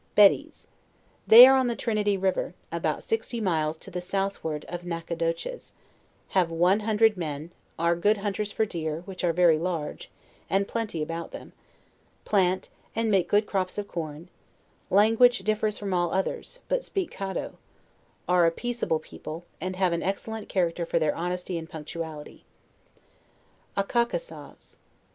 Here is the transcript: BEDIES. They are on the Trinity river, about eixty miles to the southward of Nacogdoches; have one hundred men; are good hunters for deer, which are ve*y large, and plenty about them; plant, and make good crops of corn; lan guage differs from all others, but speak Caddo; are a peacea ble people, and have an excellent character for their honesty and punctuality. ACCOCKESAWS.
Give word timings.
BEDIES. 0.15 0.65
They 1.27 1.45
are 1.45 1.55
on 1.55 1.67
the 1.67 1.75
Trinity 1.75 2.17
river, 2.17 2.55
about 2.71 3.01
eixty 3.01 3.39
miles 3.39 3.77
to 3.77 3.91
the 3.91 4.01
southward 4.01 4.65
of 4.67 4.83
Nacogdoches; 4.83 5.73
have 6.29 6.49
one 6.49 6.79
hundred 6.79 7.17
men; 7.17 7.51
are 7.77 7.95
good 7.95 8.17
hunters 8.17 8.51
for 8.51 8.65
deer, 8.65 9.01
which 9.05 9.23
are 9.23 9.31
ve*y 9.31 9.57
large, 9.57 10.09
and 10.49 10.67
plenty 10.67 11.03
about 11.03 11.29
them; 11.33 11.53
plant, 12.25 12.69
and 12.95 13.11
make 13.11 13.27
good 13.29 13.45
crops 13.45 13.77
of 13.77 13.87
corn; 13.87 14.29
lan 14.89 15.13
guage 15.17 15.43
differs 15.43 15.77
from 15.77 15.93
all 15.93 16.11
others, 16.11 16.61
but 16.67 16.83
speak 16.83 17.11
Caddo; 17.11 17.57
are 18.27 18.47
a 18.47 18.51
peacea 18.51 18.87
ble 18.87 18.97
people, 18.97 19.45
and 19.61 19.75
have 19.75 19.93
an 19.93 20.01
excellent 20.01 20.49
character 20.49 20.83
for 20.83 20.97
their 20.97 21.15
honesty 21.15 21.59
and 21.59 21.69
punctuality. 21.69 22.43
ACCOCKESAWS. 23.77 24.77